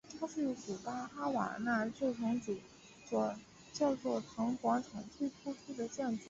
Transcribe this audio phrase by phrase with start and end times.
[0.19, 2.55] 它是古巴哈瓦那旧城主
[3.71, 6.19] 教座堂广场最突出的建筑。